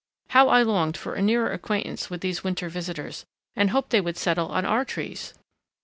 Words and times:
How 0.29 0.49
I 0.49 0.63
longed 0.63 0.97
for 0.97 1.13
a 1.13 1.21
nearer 1.21 1.51
acquaintance 1.51 2.09
with 2.09 2.21
these 2.21 2.43
winter 2.43 2.69
visitors 2.69 3.23
and 3.55 3.69
hoped 3.69 3.91
they 3.91 4.01
would 4.01 4.17
settle 4.17 4.47
on 4.47 4.65
our 4.65 4.83
trees! 4.83 5.35